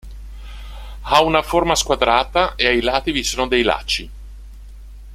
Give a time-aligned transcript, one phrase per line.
[1.01, 4.09] Ha una forma squadrata e ai lati vi sono dei lacci.